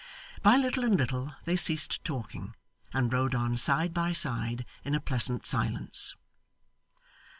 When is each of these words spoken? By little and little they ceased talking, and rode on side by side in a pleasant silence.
By 0.41 0.57
little 0.57 0.83
and 0.83 0.97
little 0.97 1.35
they 1.45 1.55
ceased 1.55 2.03
talking, 2.03 2.55
and 2.91 3.13
rode 3.13 3.35
on 3.35 3.55
side 3.55 3.93
by 3.93 4.13
side 4.13 4.65
in 4.83 4.95
a 4.95 4.99
pleasant 4.99 5.45
silence. 5.45 6.15